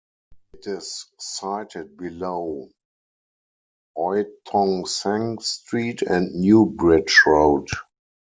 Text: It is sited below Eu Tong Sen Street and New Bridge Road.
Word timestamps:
It 0.55 0.65
is 0.65 1.09
sited 1.19 1.95
below 1.95 2.71
Eu 3.95 4.23
Tong 4.47 4.83
Sen 4.87 5.37
Street 5.37 6.01
and 6.01 6.33
New 6.33 6.65
Bridge 6.65 7.21
Road. 7.27 7.67